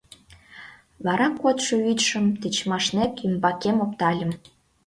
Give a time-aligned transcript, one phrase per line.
[1.05, 4.31] Вара кодшо вӱдшым тичмашнек ӱмбакем оптальым.